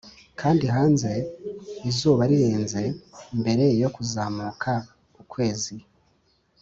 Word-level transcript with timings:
kandi 0.39 0.65
hanze 0.75 1.11
o 1.23 1.25
'izuba 1.87 2.23
rirenze, 2.31 2.81
mbere 3.39 3.65
yo 3.81 3.89
kuzamuka 3.95 4.71
o' 4.83 4.85
ukwezi, 5.21 5.75